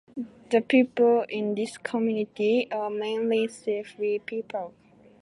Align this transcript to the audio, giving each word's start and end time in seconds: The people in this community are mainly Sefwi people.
The 0.49 0.61
people 0.61 1.27
in 1.29 1.53
this 1.53 1.77
community 1.77 2.67
are 2.71 2.89
mainly 2.89 3.47
Sefwi 3.47 4.25
people. 4.25 4.73